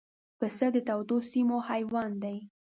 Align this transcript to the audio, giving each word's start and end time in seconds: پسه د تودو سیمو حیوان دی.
پسه 0.39 0.67
د 0.75 0.77
تودو 0.87 1.17
سیمو 1.31 1.57
حیوان 1.69 2.11
دی. 2.23 2.37